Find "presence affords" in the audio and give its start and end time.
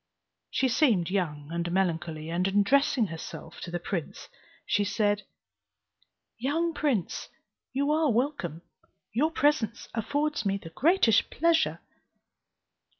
9.29-10.43